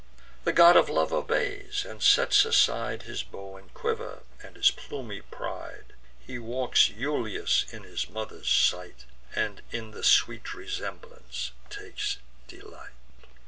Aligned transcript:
The 0.45 0.51
God 0.51 0.77
of 0.77 0.89
Love 0.89 1.13
obeys, 1.13 1.85
and 1.85 2.01
sets 2.01 2.43
aside 2.43 3.03
His 3.03 3.21
bow 3.21 3.55
and 3.55 3.71
quiver, 3.71 4.23
and 4.41 4.55
his 4.55 4.71
plumy 4.71 5.21
pride; 5.21 5.93
He 6.19 6.39
walks 6.39 6.89
Iulus 6.89 7.71
in 7.71 7.83
his 7.83 8.09
mother's 8.09 8.49
sight, 8.49 9.05
And 9.35 9.61
in 9.71 9.91
the 9.91 10.03
sweet 10.03 10.55
resemblance 10.55 11.51
takes 11.69 12.17
delight. 12.47 12.93